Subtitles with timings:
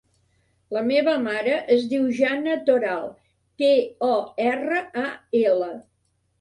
[0.77, 3.07] La meva mare es diu Jana Toral:
[3.63, 3.71] te,
[4.11, 5.07] o, erra, a,
[5.47, 5.73] ela.